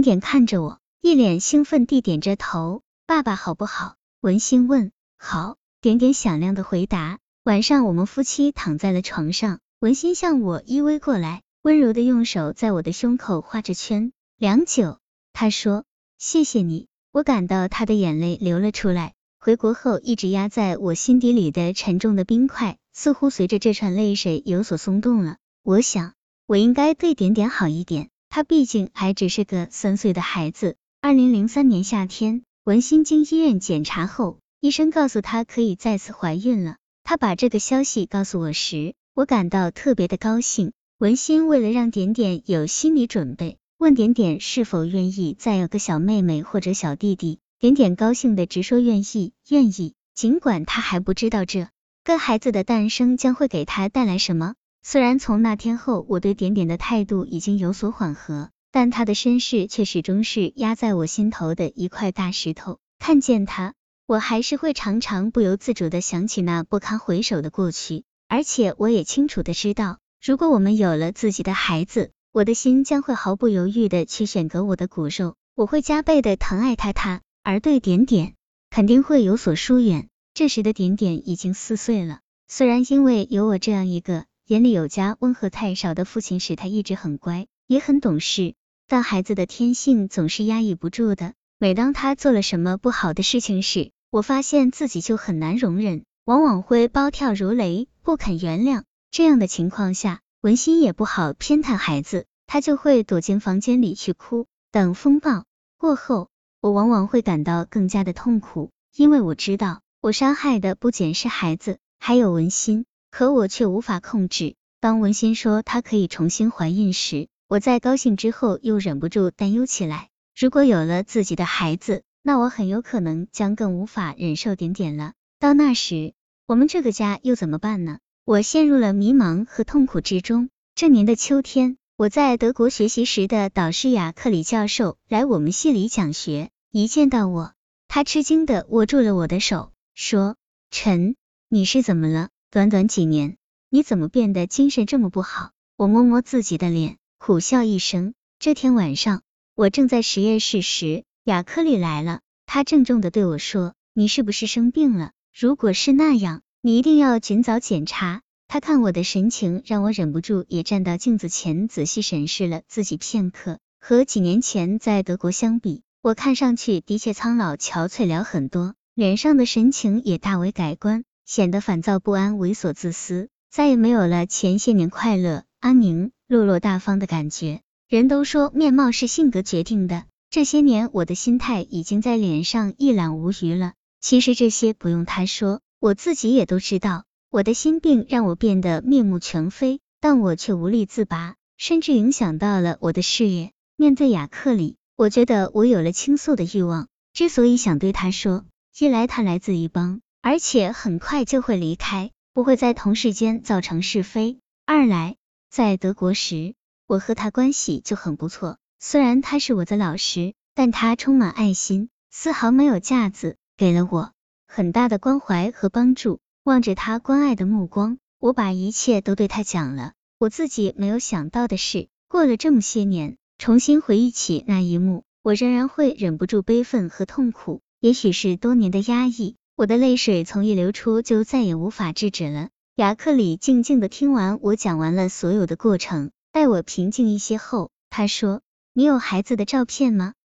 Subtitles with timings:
[0.00, 2.80] 点点看着我，一脸兴奋地点着头。
[3.06, 3.96] 爸爸好不好？
[4.22, 4.92] 文心问。
[5.18, 5.58] 好。
[5.82, 7.18] 点点响亮的回答。
[7.44, 14.12] 晚上我们夫妻躺在了床上，文心向我依偎过来，温柔的用手在我的胸口画着圈。
[14.38, 15.00] 良久，
[15.34, 15.84] 他说
[16.16, 19.12] ：“谢谢你。”我感到他的眼泪流了出来。
[19.38, 25.36] 回国后一直压在我心底里的沉重的冰块，似乎随着这串泪水有所松动了。
[25.62, 26.14] 我想，
[26.46, 30.76] 我应该对点点好一点，他毕竟还只是个三岁的孩子。
[31.02, 36.76] 二零零三年夏天，文心经医院检查后，医生告诉她可以再次怀孕了。
[37.02, 40.72] 她把这个消息告诉我时，我感到特别的高兴。
[40.98, 47.40] 文心为了让点点有心理准备，问点点是否愿意再有个小妹妹或者小弟弟。
[47.58, 49.94] 点点高兴的直说愿意，愿意。
[50.14, 51.68] 尽管他还不知道这
[52.04, 54.54] 个孩子的诞生将会给他带来什么。
[54.82, 62.78] 虽然从那天后，我对点点的态度已经有所缓和，但他的身世却始终是压在我心头的一块大石头。
[62.98, 63.74] 看见他，
[64.06, 68.04] 我还是会常常不由自主的想起那不堪回首的过去。
[68.28, 76.92] 而且我也清楚的知道，如果我们有了自己的孩子，我的心将会毫不犹豫的去选择我的骨肉，我会加倍的疼爱他。
[76.92, 77.20] 他。
[77.42, 78.34] 而对点点
[78.68, 80.08] 肯定会有所疏远。
[80.34, 88.56] 这时的点点已经四岁了，虽然因为有我这样一个眼里有家、温和太少的父亲，使他一直很乖，也很懂事，
[88.88, 91.34] 但孩子的天性总是压抑不住的。
[91.56, 98.82] 每当他做了什么不好的事情时，我发现自己就很难容忍，往往会暴跳如雷，不肯原谅。
[99.12, 104.46] 这样的情况下，文心也不好偏袒孩子，他就会躲进房间里去哭。
[104.72, 105.44] 等风暴
[105.78, 106.28] 过后。
[106.60, 114.54] 我往往会感到更加的痛苦，因为我知道我伤害的不仅是孩子，还有文心，可我却无法控制。
[114.80, 120.08] 当文心说她可以重新怀孕时，我在高兴之后又忍不住担忧起来。
[120.38, 125.12] 如果有了自己的孩子，那我很有可能将更无法忍受点点了。
[125.38, 126.14] 到那时，
[126.46, 127.98] 我们这个家又怎么办呢？
[128.24, 130.50] 我陷入了迷茫和痛苦之中。
[130.74, 131.76] 这年的秋天。
[131.96, 137.52] 我在德国学习时的导师雅克里教授来我们系里讲学，一见到我，
[137.88, 140.36] 他吃惊的握住了我的手，说
[140.72, 141.14] ：“陈，
[141.50, 142.30] 你是怎么了？
[142.52, 143.36] 短短几年，
[143.68, 148.12] 你怎么变得精神这么不好？”我摸摸自己的脸，苦笑一声。
[148.40, 149.22] 这天晚上，
[149.54, 155.12] 我正在实验室时，雅克里来了，他郑重的对我说：“你是不是生病了？
[155.32, 163.60] 如果是那样，你一定要尽早检查。”他看我的神情，让我忍不住也站到镜子前仔细审视了自己片刻。
[163.78, 177.60] 和几年前在德国相比，我看上去的确苍老憔悴了很多，脸上的神情也大为改观，显得烦躁不安、猥琐自私，再也没有了前些年快乐、安宁、落落大方的感觉。
[177.88, 183.74] 人都说面貌是性格决定的，这些年我的心态已经在脸上一览无余了。
[184.00, 187.04] 其实这些不用他说，我自己也都知道。
[187.30, 193.52] 我的心病让我变得面目全非，但我却无力自拔，甚至影响到了我的事业。
[193.76, 196.88] 面对雅克里，我觉得我有了倾诉的欲望。
[197.12, 205.16] 之所以想对他说，一来他来自一邦，而且很快就会离开，不会在同事间造成是非；二来，
[205.50, 206.54] 在德国时，
[206.86, 208.58] 我和他关系就很不错。
[208.78, 214.12] 虽然他是我的老师，但他充满爱心，丝毫没有架子，给了我
[214.46, 216.20] 很大的关怀和帮助。
[216.42, 219.92] 望着他关爱的目光，我把一切都对他讲了。
[220.18, 227.60] 我自己没有想到的是，过了这么些年，重新回忆起那一幕，我仍然会忍不住悲愤和痛苦。
[227.80, 232.48] 也许是多年的压抑，我的泪水从一流出就再也无法制止了。
[232.76, 238.40] 雅克里静静的听完我讲完了所有的过程，待我平静一些后，他说
[238.72, 240.14] ：“你有孩子的照片吗？”